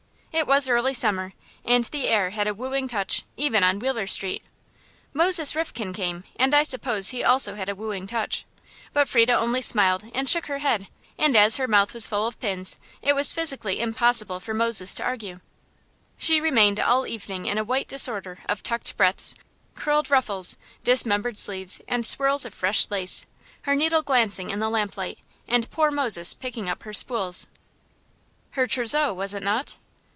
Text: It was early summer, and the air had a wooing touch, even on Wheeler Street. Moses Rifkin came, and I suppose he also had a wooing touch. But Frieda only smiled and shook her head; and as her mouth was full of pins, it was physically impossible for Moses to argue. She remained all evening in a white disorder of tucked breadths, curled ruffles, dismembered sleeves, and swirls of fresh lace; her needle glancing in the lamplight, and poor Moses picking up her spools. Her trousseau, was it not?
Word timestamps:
It 0.33 0.47
was 0.47 0.69
early 0.69 0.93
summer, 0.93 1.33
and 1.65 1.83
the 1.85 2.07
air 2.07 2.29
had 2.29 2.47
a 2.47 2.53
wooing 2.53 2.87
touch, 2.87 3.23
even 3.35 3.65
on 3.65 3.79
Wheeler 3.79 4.07
Street. 4.07 4.41
Moses 5.13 5.57
Rifkin 5.57 5.91
came, 5.93 6.23
and 6.37 6.53
I 6.55 6.63
suppose 6.63 7.09
he 7.09 7.21
also 7.21 7.55
had 7.55 7.67
a 7.67 7.75
wooing 7.75 8.07
touch. 8.07 8.45
But 8.93 9.09
Frieda 9.09 9.33
only 9.33 9.61
smiled 9.61 10.05
and 10.15 10.29
shook 10.29 10.45
her 10.47 10.59
head; 10.59 10.87
and 11.19 11.35
as 11.35 11.57
her 11.57 11.67
mouth 11.67 11.93
was 11.93 12.07
full 12.07 12.25
of 12.25 12.39
pins, 12.39 12.77
it 13.01 13.13
was 13.13 13.33
physically 13.33 13.81
impossible 13.81 14.39
for 14.39 14.53
Moses 14.53 14.95
to 14.95 15.03
argue. 15.03 15.41
She 16.17 16.39
remained 16.41 16.79
all 16.79 17.05
evening 17.05 17.45
in 17.45 17.57
a 17.57 17.63
white 17.65 17.89
disorder 17.89 18.39
of 18.47 18.63
tucked 18.63 18.95
breadths, 18.95 19.35
curled 19.75 20.09
ruffles, 20.09 20.55
dismembered 20.83 21.37
sleeves, 21.37 21.81
and 21.89 22.05
swirls 22.05 22.45
of 22.45 22.53
fresh 22.53 22.89
lace; 22.89 23.25
her 23.63 23.75
needle 23.75 24.01
glancing 24.01 24.49
in 24.49 24.59
the 24.59 24.69
lamplight, 24.69 25.19
and 25.47 25.69
poor 25.69 25.91
Moses 25.91 26.33
picking 26.33 26.69
up 26.69 26.83
her 26.83 26.93
spools. 26.93 27.47
Her 28.51 28.65
trousseau, 28.65 29.13
was 29.13 29.33
it 29.33 29.43
not? 29.43 29.77